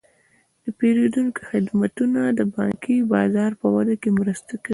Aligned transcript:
د 0.63 0.65
پیرودونکو 0.79 1.39
خدمتونه 1.49 2.21
د 2.39 2.41
بانکي 2.55 2.95
بازار 3.13 3.51
په 3.61 3.67
وده 3.75 3.95
کې 4.01 4.09
مرسته 4.19 4.53
کوي. 4.63 4.69